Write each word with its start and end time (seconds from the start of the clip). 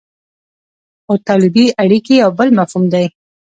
خو 1.03 1.13
تولیدي 1.27 1.65
اړیکې 1.83 2.13
یو 2.23 2.31
بل 2.39 2.49
مفهوم 2.59 2.83
دی. 2.93 3.05